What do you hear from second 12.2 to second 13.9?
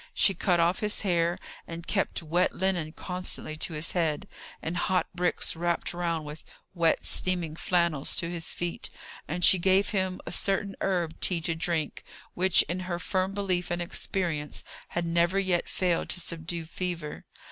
which, in her firm belief and